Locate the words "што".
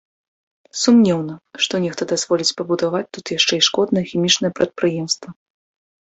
1.65-1.81